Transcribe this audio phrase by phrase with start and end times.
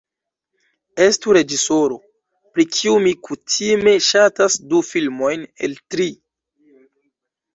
[1.03, 1.97] Estu reĝisoro,
[2.55, 6.09] pri kiu mi kutime ŝatas du filmojn el tri.